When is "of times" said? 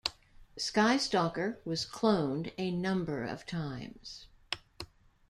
3.23-4.25